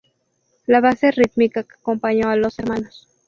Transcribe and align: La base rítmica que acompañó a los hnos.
La 0.65 0.81
base 0.81 1.11
rítmica 1.11 1.61
que 1.61 1.75
acompañó 1.75 2.29
a 2.29 2.35
los 2.35 2.57
hnos. 2.57 3.07